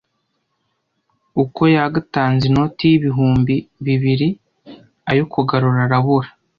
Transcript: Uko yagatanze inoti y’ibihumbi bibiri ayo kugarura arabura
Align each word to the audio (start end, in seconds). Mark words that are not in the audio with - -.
Uko 1.43 1.61
yagatanze 1.75 2.43
inoti 2.49 2.83
y’ibihumbi 2.91 3.55
bibiri 3.85 4.27
ayo 5.09 5.23
kugarura 5.33 5.79
arabura 5.87 6.29